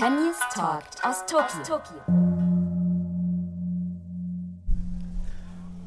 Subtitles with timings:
[0.00, 2.00] Tönnies Talk aus Tokio.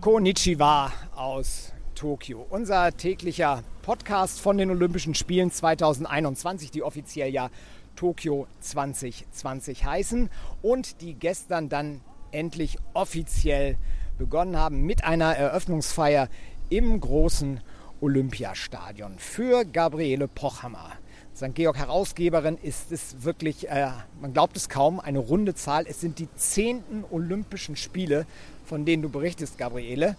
[0.02, 2.46] Konnichiwa aus Tokio.
[2.48, 7.50] Unser täglicher Podcast von den Olympischen Spielen 2021, die offiziell ja
[7.96, 10.30] Tokio 2020 heißen
[10.62, 13.80] und die gestern dann endlich offiziell
[14.20, 16.30] begonnen haben mit einer Eröffnungsfeier
[16.70, 17.62] im großen
[18.00, 20.92] Olympiastadion für Gabriele Pochhammer.
[21.44, 21.56] St.
[21.56, 23.90] Georg Herausgeberin ist es wirklich, äh,
[24.22, 25.86] man glaubt es kaum, eine runde Zahl.
[25.88, 28.26] Es sind die zehnten Olympischen Spiele,
[28.66, 30.16] von denen du berichtest, Gabriele.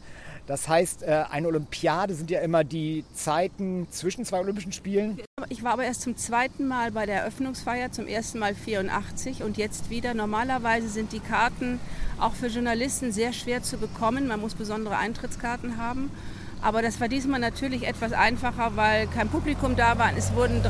[0.46, 5.18] Das heißt, äh, eine Olympiade sind ja immer die Zeiten zwischen zwei Olympischen Spielen.
[5.48, 9.56] Ich war aber erst zum zweiten Mal bei der Eröffnungsfeier, zum ersten Mal 84 und
[9.56, 10.12] jetzt wieder.
[10.12, 11.80] Normalerweise sind die Karten
[12.20, 14.26] auch für Journalisten sehr schwer zu bekommen.
[14.26, 16.10] Man muss besondere Eintrittskarten haben.
[16.60, 20.10] Aber das war diesmal natürlich etwas einfacher, weil kein Publikum da war.
[20.16, 20.62] Es wurden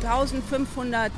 [0.00, 1.12] 3500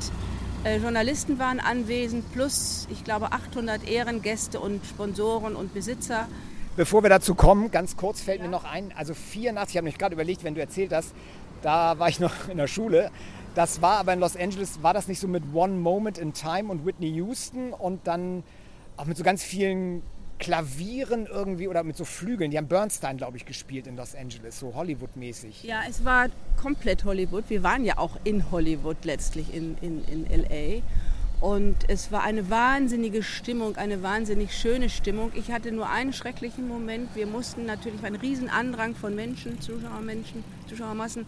[0.63, 6.27] äh, Journalisten waren anwesend, plus ich glaube 800 Ehrengäste und Sponsoren und Besitzer.
[6.75, 8.45] Bevor wir dazu kommen, ganz kurz fällt ja.
[8.45, 11.13] mir noch ein, also 84, ich habe mich gerade überlegt, wenn du erzählt hast,
[11.61, 13.11] da war ich noch in der Schule.
[13.55, 16.71] Das war aber in Los Angeles, war das nicht so mit One Moment in Time
[16.71, 18.43] und Whitney Houston und dann
[18.97, 20.01] auch mit so ganz vielen
[20.39, 22.51] Klavieren irgendwie oder mit so Flügeln.
[22.51, 25.63] Die haben Bernstein, glaube ich, gespielt in Los Angeles, so Hollywood-mäßig.
[25.63, 26.27] Ja, es war
[26.61, 27.45] komplett Hollywood.
[27.49, 30.81] Wir waren ja auch in Hollywood letztlich in, in, in LA.
[31.43, 35.31] Und es war eine wahnsinnige Stimmung, eine wahnsinnig schöne Stimmung.
[35.35, 37.15] Ich hatte nur einen schrecklichen Moment.
[37.15, 41.25] Wir mussten natürlich einen riesen Andrang von Menschen, Zuschauermenschen, Zuschauermassen.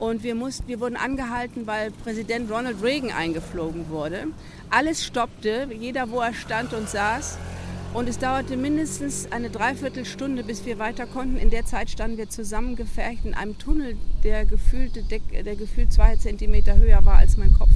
[0.00, 4.26] Und wir, mussten, wir wurden angehalten, weil Präsident Ronald Reagan eingeflogen wurde.
[4.70, 7.38] Alles stoppte, jeder wo er stand und saß.
[7.94, 11.36] Und es dauerte mindestens eine Dreiviertelstunde, bis wir weiter konnten.
[11.36, 16.76] In der Zeit standen wir zusammengefercht in einem Tunnel, der gefühlt, der gefühlt zwei Zentimeter
[16.76, 17.70] höher war als mein Kopf.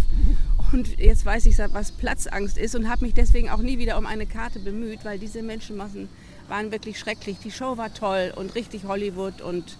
[0.72, 4.06] Und jetzt weiß ich, was Platzangst ist und habe mich deswegen auch nie wieder um
[4.06, 6.08] eine Karte bemüht, weil diese Menschenmassen
[6.48, 7.36] waren wirklich schrecklich.
[7.44, 9.78] Die Show war toll und richtig Hollywood und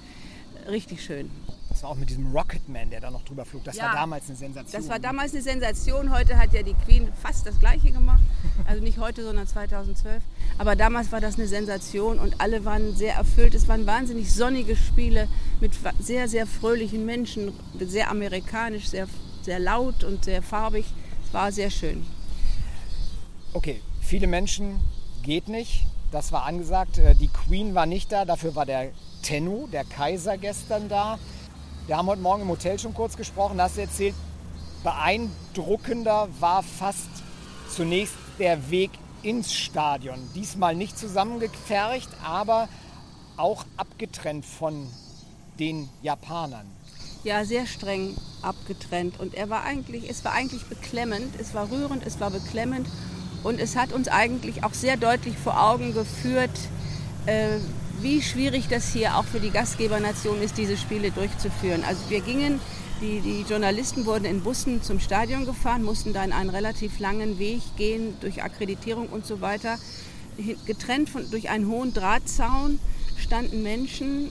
[0.70, 1.30] richtig schön.
[1.78, 3.62] Das war auch mit diesem Rocketman, der da noch drüber flog.
[3.62, 4.82] Das ja, war damals eine Sensation.
[4.82, 6.12] Das war damals eine Sensation.
[6.12, 8.20] Heute hat ja die Queen fast das Gleiche gemacht.
[8.66, 10.20] Also nicht heute, sondern 2012.
[10.58, 13.54] Aber damals war das eine Sensation und alle waren sehr erfüllt.
[13.54, 15.28] Es waren wahnsinnig sonnige Spiele
[15.60, 19.06] mit sehr, sehr fröhlichen Menschen, sehr amerikanisch, sehr
[19.42, 20.84] sehr laut und sehr farbig.
[21.24, 22.04] Es war sehr schön.
[23.54, 24.80] Okay, viele Menschen
[25.22, 25.86] geht nicht.
[26.10, 26.98] Das war angesagt.
[26.98, 28.90] Äh, die Queen war nicht da, dafür war der
[29.22, 31.18] Tennu, der Kaiser, gestern da.
[31.88, 33.56] Wir haben heute Morgen im Hotel schon kurz gesprochen.
[33.56, 34.14] Da hast du erzählt,
[34.84, 37.08] beeindruckender war fast
[37.74, 38.90] zunächst der Weg
[39.22, 40.18] ins Stadion.
[40.34, 42.68] Diesmal nicht zusammengepfercht, aber
[43.38, 44.86] auch abgetrennt von
[45.58, 46.66] den Japanern
[47.24, 49.18] ja sehr streng abgetrennt.
[49.18, 52.86] Und er war eigentlich, es war eigentlich beklemmend, es war rührend, es war beklemmend.
[53.42, 56.50] Und es hat uns eigentlich auch sehr deutlich vor Augen geführt,
[57.26, 57.58] äh,
[58.02, 61.84] wie schwierig das hier auch für die Gastgebernation ist, diese Spiele durchzuführen.
[61.84, 62.60] Also wir gingen,
[63.00, 67.62] die, die Journalisten wurden in Bussen zum Stadion gefahren, mussten dann einen relativ langen Weg
[67.76, 69.78] gehen durch Akkreditierung und so weiter.
[70.66, 72.78] Getrennt von, durch einen hohen Drahtzaun
[73.16, 74.30] standen Menschen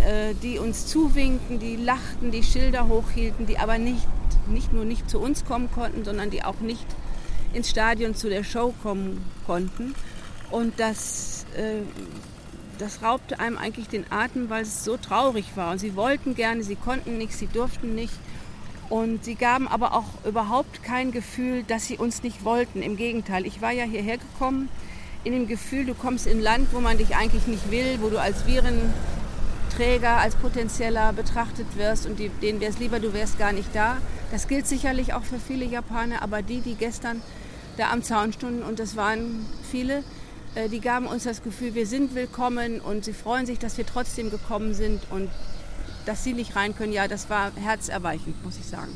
[0.00, 4.06] äh, die uns zuwinken, die lachten, die Schilder hochhielten, die aber nicht,
[4.48, 6.86] nicht nur nicht zu uns kommen konnten, sondern die auch nicht
[7.52, 9.94] ins Stadion zu der Show kommen konnten.
[10.50, 11.82] Und das, äh,
[12.80, 15.72] das raubte einem eigentlich den Atem, weil es so traurig war.
[15.72, 18.14] Und sie wollten gerne, sie konnten nicht, sie durften nicht.
[18.88, 22.82] Und sie gaben aber auch überhaupt kein Gefühl, dass sie uns nicht wollten.
[22.82, 24.68] Im Gegenteil, ich war ja hierher gekommen
[25.22, 28.08] in dem Gefühl, du kommst in ein Land, wo man dich eigentlich nicht will, wo
[28.08, 28.92] du als Viren
[29.70, 33.74] Träger, als potenzieller betrachtet wirst und die, denen wäre es lieber, du wärst gar nicht
[33.74, 33.98] da.
[34.32, 37.22] Das gilt sicherlich auch für viele Japaner, aber die, die gestern
[37.76, 40.02] da am Zaun stunden, und das waren viele,
[40.70, 44.30] die gaben uns das Gefühl, wir sind willkommen und sie freuen sich, dass wir trotzdem
[44.30, 45.28] gekommen sind und
[46.06, 46.92] dass sie nicht rein können.
[46.92, 48.92] Ja, das war herzerweichend, muss ich sagen.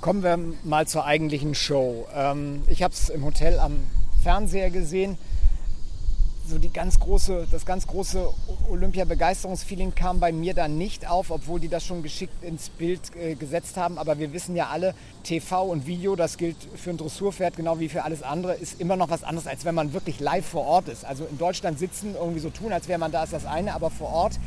[0.00, 2.06] Kommen wir mal zur eigentlichen Show.
[2.14, 3.78] Ähm, ich habe es im Hotel am
[4.22, 5.18] Fernseher gesehen
[6.48, 8.26] so die ganz große, das ganz große
[8.70, 13.34] Olympia-Begeisterungsfeeling kam bei mir dann nicht auf, obwohl die das schon geschickt ins Bild äh,
[13.34, 13.98] gesetzt haben.
[13.98, 17.90] Aber wir wissen ja alle, TV und Video, das gilt für ein Dressurpferd genau wie
[17.90, 20.88] für alles andere, ist immer noch was anderes, als wenn man wirklich live vor Ort
[20.88, 21.04] ist.
[21.04, 23.90] Also in Deutschland sitzen, irgendwie so tun, als wäre man da, ist das eine, aber
[23.90, 24.38] vor Ort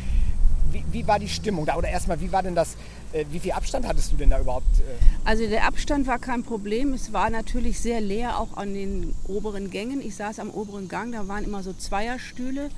[0.72, 1.76] wie, wie, war die Stimmung da?
[1.76, 2.76] Oder erstmal, wie war denn das,
[3.14, 4.80] äh, wie viel Abstand hattest du denn da überhaupt?
[4.80, 4.84] Äh?
[5.26, 6.94] Also der Abstand war kein Problem.
[6.94, 10.02] Es war natürlich sehr leer, auch an den oberen Gängen.
[10.02, 12.70] Ich saß am oberen Gang, da waren immer so Zweierstühle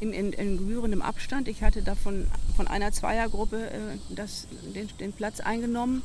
[0.00, 1.48] in, in, in gebührendem Abstand.
[1.48, 6.02] Ich hatte davon von einer Zweiergruppe äh, das, den, den Platz eingenommen.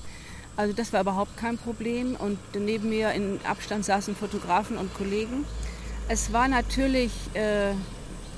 [0.55, 2.15] Also das war überhaupt kein Problem.
[2.15, 5.45] Und neben mir in Abstand saßen Fotografen und Kollegen.
[6.09, 7.71] Es war natürlich, äh,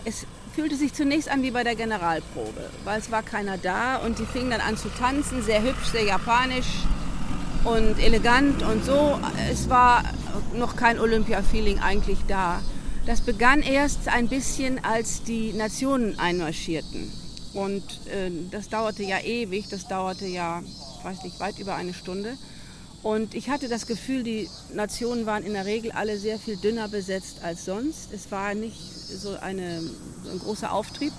[0.05, 0.25] es
[0.59, 4.25] fühlte sich zunächst an wie bei der Generalprobe, weil es war keiner da und die
[4.25, 6.83] fingen dann an zu tanzen, sehr hübsch, sehr japanisch
[7.63, 9.17] und elegant und so.
[9.49, 10.03] Es war
[10.53, 12.61] noch kein Olympia-Feeling eigentlich da.
[13.05, 17.09] Das begann erst ein bisschen, als die Nationen einmarschierten.
[17.53, 20.61] Und äh, das dauerte ja ewig, das dauerte ja,
[21.03, 22.37] weiß nicht, weit über eine Stunde.
[23.01, 26.89] Und ich hatte das Gefühl, die Nationen waren in der Regel alle sehr viel dünner
[26.89, 28.11] besetzt als sonst.
[28.13, 31.13] Es war nicht so, eine, so ein großer Auftrieb.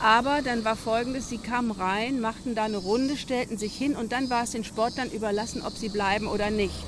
[0.00, 4.12] Aber dann war folgendes, sie kamen rein, machten da eine Runde, stellten sich hin und
[4.12, 6.84] dann war es den Sportlern überlassen, ob sie bleiben oder nicht.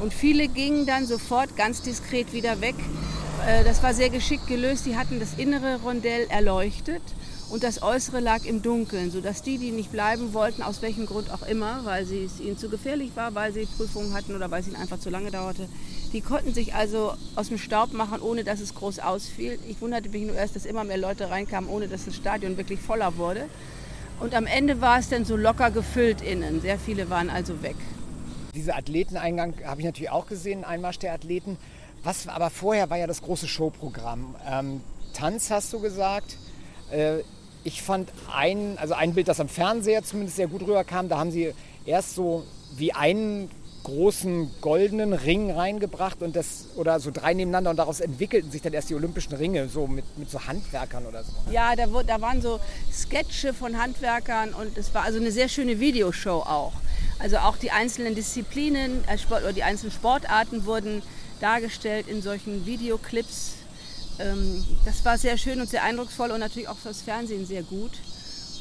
[0.00, 2.76] Und viele gingen dann sofort ganz diskret wieder weg.
[3.46, 4.84] Äh, das war sehr geschickt gelöst.
[4.84, 7.02] Sie hatten das innere Rondell erleuchtet
[7.50, 11.30] und das Äußere lag im Dunkeln, sodass die, die nicht bleiben wollten, aus welchem Grund
[11.30, 14.66] auch immer, weil es ihnen zu gefährlich war, weil sie Prüfungen hatten oder weil es
[14.66, 15.66] ihnen einfach zu lange dauerte,
[16.12, 19.58] die konnten sich also aus dem Staub machen, ohne dass es groß ausfiel.
[19.68, 22.80] Ich wunderte mich nur erst, dass immer mehr Leute reinkamen, ohne dass das Stadion wirklich
[22.80, 23.46] voller wurde.
[24.20, 26.60] Und am Ende war es dann so locker gefüllt innen.
[26.60, 27.76] Sehr viele waren also weg.
[28.54, 31.56] Diese Athleteneingang habe ich natürlich auch gesehen, Einmarsch der Athleten.
[32.02, 34.34] Was aber vorher war ja das große Showprogramm.
[34.46, 34.80] Ähm,
[35.12, 36.36] Tanz hast du gesagt.
[36.90, 37.18] Äh,
[37.68, 41.08] ich fand ein, also ein Bild, das am Fernseher zumindest sehr gut rüberkam.
[41.08, 41.52] Da haben sie
[41.84, 42.44] erst so
[42.76, 43.50] wie einen
[43.84, 48.72] großen goldenen Ring reingebracht und das oder so drei nebeneinander und daraus entwickelten sich dann
[48.72, 51.32] erst die Olympischen Ringe so mit, mit so Handwerkern oder so.
[51.46, 51.54] Ne?
[51.54, 52.58] Ja, da, da waren so
[52.92, 56.72] Sketche von Handwerkern und es war also eine sehr schöne Videoshow auch.
[57.18, 61.02] Also auch die einzelnen Disziplinen äh, Sport, oder die einzelnen Sportarten wurden
[61.40, 63.57] dargestellt in solchen Videoclips.
[64.18, 67.92] Ähm, das war sehr schön und sehr eindrucksvoll und natürlich auch fürs Fernsehen sehr gut.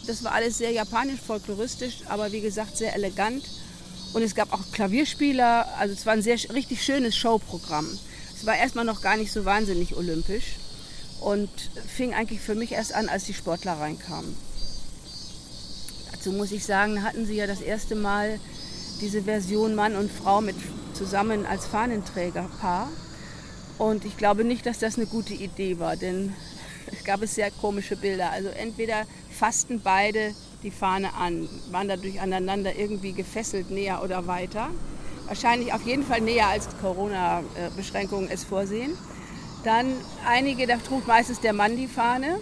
[0.06, 3.44] Das war alles sehr japanisch, folkloristisch, aber wie gesagt sehr elegant.
[4.14, 7.88] Und es gab auch Klavierspieler, also es war ein sehr richtig schönes Showprogramm.
[8.36, 10.56] Es war erstmal noch gar nicht so wahnsinnig olympisch
[11.20, 11.50] und
[11.88, 14.36] fing eigentlich für mich erst an, als die Sportler reinkamen.
[16.12, 18.40] Dazu muss ich sagen, hatten sie ja das erste Mal
[19.02, 20.56] diese Version Mann und Frau mit
[20.94, 22.90] zusammen als Fahnenträgerpaar.
[23.78, 26.34] Und ich glaube nicht, dass das eine gute Idee war, denn
[26.92, 28.32] es gab es sehr komische Bilder.
[28.32, 30.34] Also entweder fassten beide
[30.64, 34.70] die Fahne an, waren dadurch aneinander irgendwie gefesselt, näher oder weiter.
[35.28, 38.98] Wahrscheinlich auf jeden Fall näher als Corona-Beschränkungen es vorsehen.
[39.64, 39.94] Dann
[40.26, 42.40] einige, da trug meistens der Mann die Fahne,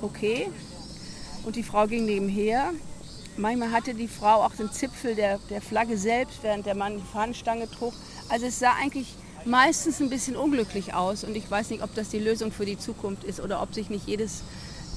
[0.00, 0.48] okay,
[1.44, 2.72] und die Frau ging nebenher.
[3.36, 7.12] Manchmal hatte die Frau auch den Zipfel der, der Flagge selbst, während der Mann die
[7.12, 7.92] Fahnenstange trug.
[8.28, 12.08] Also es sah eigentlich meistens ein bisschen unglücklich aus und ich weiß nicht, ob das
[12.08, 14.42] die Lösung für die Zukunft ist oder ob sich nicht jedes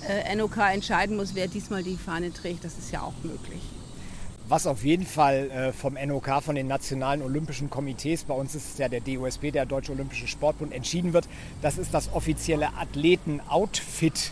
[0.08, 2.64] äh, NOK entscheiden muss, wer diesmal die Fahne trägt.
[2.64, 3.62] Das ist ja auch möglich.
[4.48, 8.74] Was auf jeden Fall äh, vom NOK, von den Nationalen Olympischen Komitees, bei uns ist
[8.74, 11.30] es ja der DOSB, der Deutsche Olympische Sportbund, entschieden wird,
[11.62, 14.32] das ist das offizielle Athleten-Outfit.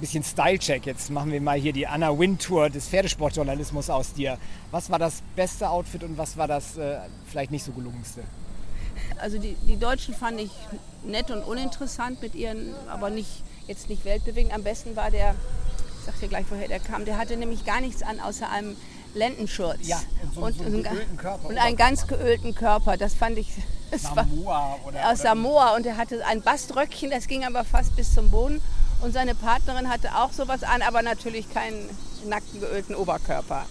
[0.00, 0.86] Bisschen Style-Check.
[0.86, 4.38] Jetzt machen wir mal hier die Anna Win-Tour des Pferdesportjournalismus aus dir.
[4.70, 8.22] Was war das beste Outfit und was war das äh, vielleicht nicht so gelungenste?
[9.20, 10.50] Also die, die Deutschen fand ich
[11.04, 14.52] nett und uninteressant mit ihren, aber nicht, jetzt nicht weltbewegend.
[14.52, 15.34] Am besten war der,
[15.98, 18.76] ich sag dir gleich, woher der kam, der hatte nämlich gar nichts an außer einem
[19.14, 19.78] Lendenschurz.
[19.82, 21.48] Ja, und, so, und, so einen Körper.
[21.48, 22.96] Und einen ganz geölten Körper.
[22.96, 23.48] Das fand ich.
[23.90, 28.12] Das Samoa oder, aus Samoa und er hatte ein Baströckchen, das ging aber fast bis
[28.12, 28.60] zum Boden.
[29.00, 31.88] Und seine Partnerin hatte auch sowas an, aber natürlich keinen
[32.26, 33.64] nackten geölten Oberkörper.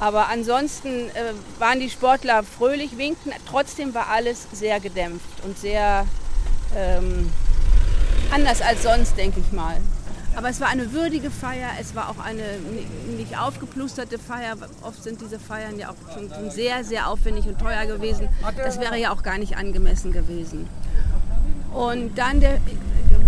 [0.00, 3.32] Aber ansonsten äh, waren die Sportler fröhlich, winkten.
[3.48, 6.06] Trotzdem war alles sehr gedämpft und sehr
[6.76, 7.32] ähm,
[8.30, 9.76] anders als sonst, denke ich mal.
[10.36, 12.44] Aber es war eine würdige Feier, es war auch eine
[13.16, 14.54] nicht aufgeplusterte Feier.
[14.82, 18.28] Oft sind diese Feiern ja auch schon sehr, sehr aufwendig und teuer gewesen.
[18.56, 20.68] Das wäre ja auch gar nicht angemessen gewesen.
[21.74, 22.58] Und dann der,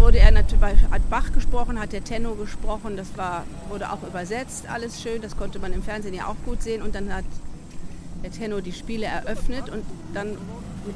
[0.00, 4.68] wurde er natürlich, hat Bach gesprochen, hat der Tenno gesprochen, das war, wurde auch übersetzt,
[4.68, 6.82] alles schön, das konnte man im Fernsehen ja auch gut sehen.
[6.82, 7.24] Und dann hat
[8.24, 10.36] der Tenno die Spiele eröffnet und dann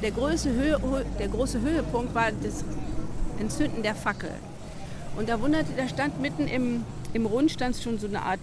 [0.01, 2.65] der große, Höhe, der große Höhepunkt war das
[3.39, 4.31] Entzünden der Fackel.
[5.17, 6.83] Und da wunderte, da stand mitten im,
[7.13, 8.39] im Rund stand schon so eine Art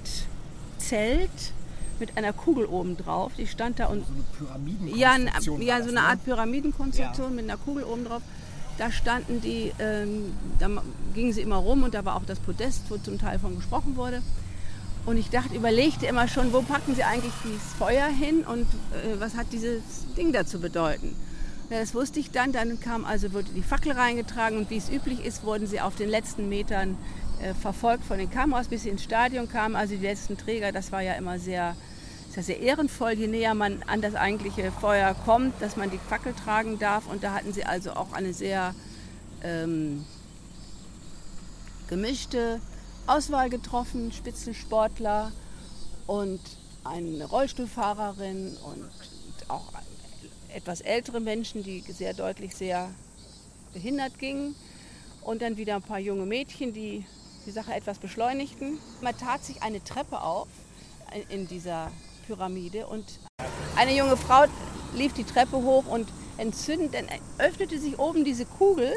[0.78, 1.52] Zelt
[1.98, 3.32] mit einer Kugel oben drauf.
[3.36, 4.04] Die stand da und
[4.38, 5.16] so eine ja,
[5.60, 7.34] ja, so eine Art Pyramidenkonstruktion ja.
[7.34, 8.22] mit einer Kugel oben drauf.
[8.78, 10.68] Da standen die, ähm, da
[11.14, 13.96] gingen sie immer rum und da war auch das Podest, wo zum Teil von gesprochen
[13.96, 14.22] wurde.
[15.04, 19.18] Und ich dachte, überlegte immer schon, wo packen sie eigentlich dieses Feuer hin und äh,
[19.18, 19.82] was hat dieses
[20.16, 21.14] Ding da zu bedeuten.
[21.70, 22.52] Ja, das wusste ich dann.
[22.52, 25.96] Dann kam also wurde die Fackel reingetragen und wie es üblich ist, wurden sie auf
[25.96, 26.96] den letzten Metern
[27.42, 29.74] äh, verfolgt von den Kameras, bis sie ins Stadion kamen.
[29.74, 31.74] Also die letzten Träger, das war ja immer sehr,
[32.32, 35.98] ist ja sehr ehrenvoll, je näher man an das eigentliche Feuer kommt, dass man die
[35.98, 37.06] Fackel tragen darf.
[37.06, 38.74] Und da hatten sie also auch eine sehr
[39.42, 40.06] ähm,
[41.88, 42.58] gemischte
[43.06, 45.30] Auswahl getroffen, Spitzensportler
[46.06, 46.40] und
[46.84, 48.90] eine Rollstuhlfahrerin und
[49.48, 49.70] auch
[50.54, 52.88] etwas ältere Menschen, die sehr deutlich sehr
[53.74, 54.54] behindert gingen.
[55.20, 57.04] Und dann wieder ein paar junge Mädchen, die
[57.44, 58.78] die Sache etwas beschleunigten.
[59.02, 60.48] Man tat sich eine Treppe auf
[61.28, 61.90] in dieser
[62.26, 63.04] Pyramide und
[63.76, 64.44] eine junge Frau
[64.94, 67.06] lief die Treppe hoch und entzündet, dann
[67.38, 68.92] öffnete sich oben diese Kugel,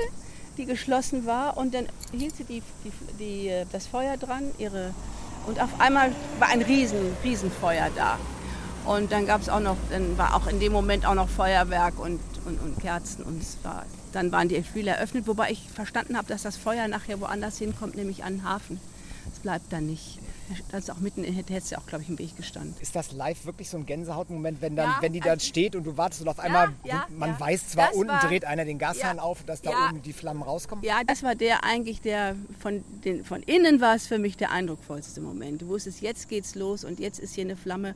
[0.57, 4.93] die geschlossen war und dann hielt sie die, die, die, das Feuer dran ihre,
[5.47, 8.17] und auf einmal war ein riesen, Riesenfeuer da.
[8.85, 11.99] Und dann gab es auch noch, dann war auch in dem Moment auch noch Feuerwerk
[11.99, 16.17] und, und, und Kerzen und es war, dann waren die Spiele eröffnet, wobei ich verstanden
[16.17, 18.79] habe, dass das Feuer nachher woanders hinkommt, nämlich an den Hafen.
[19.33, 20.19] Es bleibt dann nicht.
[20.71, 22.75] Ist auch mitten in hätte es ja auch, glaube ich, im Weg gestanden.
[22.79, 25.75] Ist das live wirklich so ein Gänsehautmoment, wenn, dann, ja, wenn die dann also steht
[25.75, 27.39] und du wartest und auf einmal, ja, man ja.
[27.39, 30.83] weiß zwar, unten war, dreht einer den Gashahn auf, dass da oben die Flammen rauskommen?
[30.83, 34.51] Ja, das war der eigentlich, der von, den, von innen war es für mich der
[34.51, 35.61] eindrucksvollste Moment.
[35.61, 37.95] Du wusstest, jetzt geht's los und jetzt ist hier eine Flamme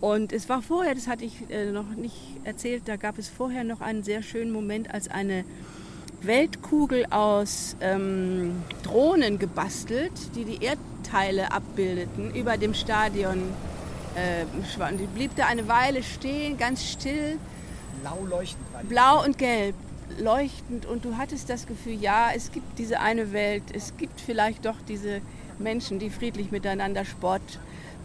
[0.00, 3.64] und es war vorher, das hatte ich äh, noch nicht erzählt, da gab es vorher
[3.64, 5.44] noch einen sehr schönen Moment, als eine
[6.22, 13.38] Weltkugel aus ähm, Drohnen gebastelt, die die Erdteile abbildeten, über dem Stadion
[14.14, 14.44] äh,
[14.96, 17.38] Die blieb da eine Weile stehen, ganz still.
[18.02, 18.88] Blau leuchtend.
[18.88, 19.74] Blau und gelb
[20.18, 24.64] leuchtend und du hattest das Gefühl, ja, es gibt diese eine Welt, es gibt vielleicht
[24.64, 25.20] doch diese
[25.58, 27.42] Menschen, die friedlich miteinander Sport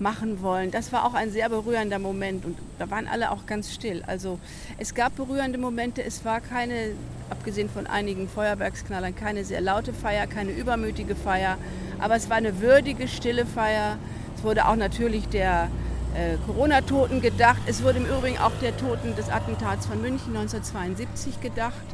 [0.04, 0.70] machen wollen.
[0.70, 4.04] Das war auch ein sehr berührender Moment und da waren alle auch ganz still.
[4.06, 4.38] Also
[4.78, 6.92] es gab berührende Momente, es war keine,
[7.32, 11.58] abgesehen von einigen Feuerwerksknallern, keine sehr laute Feier, keine übermütige Feier,
[12.00, 13.98] aber es war eine würdige, stille Feier.
[14.38, 15.70] Es wurde auch natürlich der
[16.16, 17.62] äh, Corona-Toten gedacht.
[17.66, 21.86] Es wurde im Übrigen auch der Toten des Attentats von München 1972 gedacht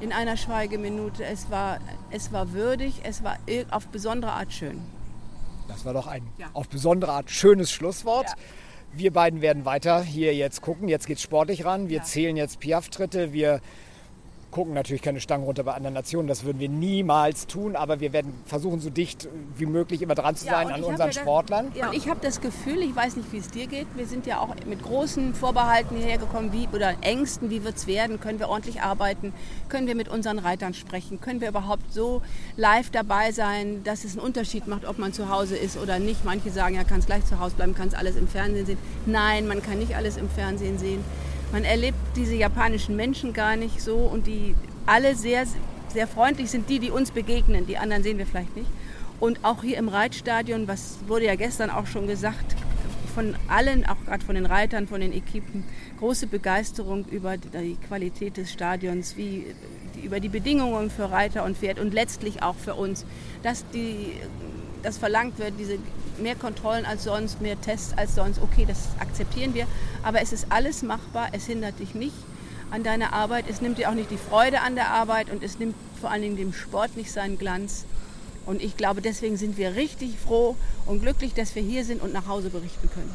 [0.00, 1.24] in einer Schweigeminute.
[1.24, 1.78] Es war,
[2.10, 3.36] es war würdig, es war
[3.70, 4.80] auf besondere Art schön.
[5.68, 6.48] Das war doch ein ja.
[6.52, 8.26] auf besondere Art schönes Schlusswort.
[8.26, 8.34] Ja.
[8.94, 10.88] Wir beiden werden weiter hier jetzt gucken.
[10.88, 11.88] Jetzt geht es sportlich ran.
[11.88, 12.02] Wir ja.
[12.04, 13.32] zählen jetzt Piaf-Tritte.
[13.32, 13.60] Wir
[14.52, 16.28] gucken natürlich keine Stangen runter bei anderen Nationen.
[16.28, 20.36] Das würden wir niemals tun, aber wir werden versuchen, so dicht wie möglich immer dran
[20.36, 21.72] zu sein ja, an unseren ja Sportlern.
[21.74, 24.26] Ja, und ich habe das Gefühl, ich weiß nicht, wie es dir geht, wir sind
[24.26, 28.38] ja auch mit großen Vorbehalten hierher gekommen, wie, oder Ängsten, wie wird es werden, können
[28.38, 29.32] wir ordentlich arbeiten,
[29.68, 32.20] können wir mit unseren Reitern sprechen, können wir überhaupt so
[32.56, 36.26] live dabei sein, dass es einen Unterschied macht, ob man zu Hause ist oder nicht.
[36.26, 38.78] Manche sagen, ja, kann es gleich zu Hause bleiben, kann es alles im Fernsehen sehen.
[39.06, 41.02] Nein, man kann nicht alles im Fernsehen sehen.
[41.52, 44.54] Man erlebt diese japanischen Menschen gar nicht so und die
[44.86, 45.44] alle sehr,
[45.88, 47.66] sehr freundlich sind, die, die uns begegnen.
[47.66, 48.70] Die anderen sehen wir vielleicht nicht.
[49.20, 52.56] Und auch hier im Reitstadion, was wurde ja gestern auch schon gesagt,
[53.14, 55.64] von allen, auch gerade von den Reitern, von den Equipen,
[55.98, 59.44] große Begeisterung über die Qualität des Stadions, wie,
[60.02, 63.04] über die Bedingungen für Reiter und Pferd und letztlich auch für uns,
[63.42, 64.12] dass die,
[64.82, 65.78] das verlangt wird, diese
[66.18, 68.40] mehr Kontrollen als sonst, mehr Tests als sonst.
[68.42, 69.66] Okay, das akzeptieren wir.
[70.02, 71.28] Aber es ist alles machbar.
[71.32, 72.14] Es hindert dich nicht
[72.70, 73.44] an deiner Arbeit.
[73.48, 76.22] Es nimmt dir auch nicht die Freude an der Arbeit und es nimmt vor allen
[76.22, 77.84] Dingen dem Sport nicht seinen Glanz.
[78.46, 82.12] Und ich glaube, deswegen sind wir richtig froh und glücklich, dass wir hier sind und
[82.12, 83.14] nach Hause berichten können.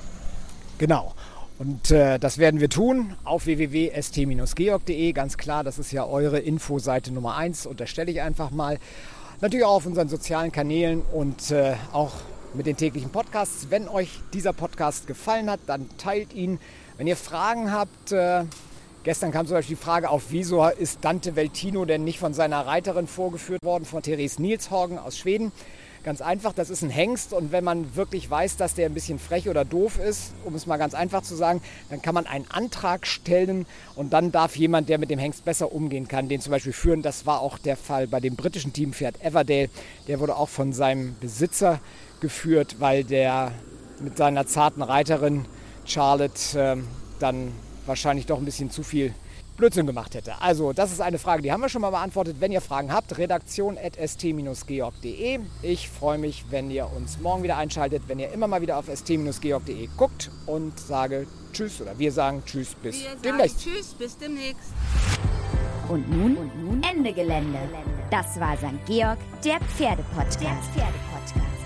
[0.78, 1.14] Genau.
[1.60, 5.12] Und äh, das werden wir tun auf www.st-georg.de.
[5.12, 8.78] Ganz klar, das ist ja eure Infoseite Nummer 1, unterstelle ich einfach mal.
[9.42, 12.14] Natürlich auch auf unseren sozialen Kanälen und äh, auch
[12.54, 13.68] mit den täglichen Podcasts.
[13.70, 16.60] Wenn euch dieser Podcast gefallen hat, dann teilt ihn.
[16.98, 18.46] Wenn ihr Fragen habt, äh,
[19.04, 22.66] gestern kam zum Beispiel die Frage auf, wieso ist Dante Veltino denn nicht von seiner
[22.66, 25.52] Reiterin vorgeführt worden, von Therese Nilshorgen aus Schweden?
[26.04, 29.20] Ganz einfach, das ist ein Hengst und wenn man wirklich weiß, dass der ein bisschen
[29.20, 32.50] frech oder doof ist, um es mal ganz einfach zu sagen, dann kann man einen
[32.50, 36.52] Antrag stellen und dann darf jemand, der mit dem Hengst besser umgehen kann, den zum
[36.52, 37.02] Beispiel führen.
[37.02, 39.70] Das war auch der Fall bei dem britischen Teampferd Everdale.
[40.08, 41.82] Der wurde auch von seinem Besitzer
[42.22, 43.52] geführt, weil der
[44.00, 45.46] mit seiner zarten Reiterin
[45.86, 46.78] Charlotte äh,
[47.20, 47.52] dann
[47.86, 49.14] wahrscheinlich doch ein bisschen zu viel
[49.58, 50.40] Blödsinn gemacht hätte.
[50.40, 52.36] Also, das ist eine Frage, die haben wir schon mal beantwortet.
[52.40, 55.40] Wenn ihr Fragen habt, redaktion.st-georg.de.
[55.64, 58.86] Ich freue mich, wenn ihr uns morgen wieder einschaltet, wenn ihr immer mal wieder auf
[58.86, 63.62] st-georg.de guckt und sage Tschüss oder wir sagen Tschüss bis wir demnächst.
[63.62, 64.70] Tschüss bis demnächst.
[65.90, 67.58] Und nun, und nun Ende Gelände.
[68.12, 68.86] Das war St.
[68.86, 70.44] Georg, der Pferdepodcast.
[70.44, 71.57] Der Pferdepodcast.